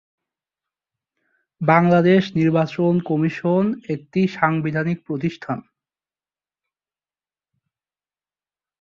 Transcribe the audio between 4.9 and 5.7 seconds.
প্রতিষ্ঠান।